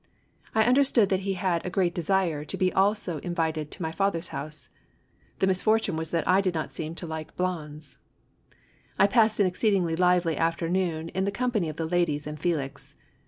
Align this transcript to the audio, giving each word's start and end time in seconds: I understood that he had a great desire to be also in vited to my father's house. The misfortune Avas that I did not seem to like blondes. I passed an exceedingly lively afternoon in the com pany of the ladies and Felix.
I 0.55 0.63
understood 0.63 1.09
that 1.09 1.19
he 1.29 1.33
had 1.35 1.63
a 1.63 1.69
great 1.69 1.93
desire 1.93 2.43
to 2.43 2.57
be 2.57 2.73
also 2.73 3.19
in 3.19 3.35
vited 3.35 3.69
to 3.69 3.83
my 3.83 3.91
father's 3.91 4.29
house. 4.29 4.69
The 5.37 5.45
misfortune 5.45 5.95
Avas 5.95 6.09
that 6.09 6.27
I 6.27 6.41
did 6.41 6.55
not 6.55 6.73
seem 6.73 6.95
to 6.95 7.05
like 7.05 7.35
blondes. 7.35 7.99
I 8.97 9.05
passed 9.05 9.39
an 9.39 9.45
exceedingly 9.45 9.95
lively 9.95 10.37
afternoon 10.37 11.09
in 11.09 11.25
the 11.25 11.31
com 11.31 11.51
pany 11.51 11.69
of 11.69 11.75
the 11.75 11.85
ladies 11.85 12.25
and 12.25 12.39
Felix. 12.39 12.95